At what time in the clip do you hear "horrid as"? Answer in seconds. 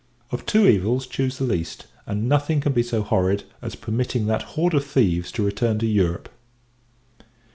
3.03-3.75